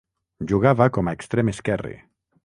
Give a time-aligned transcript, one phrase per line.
[0.51, 1.93] Jugava com a extrem esquerre.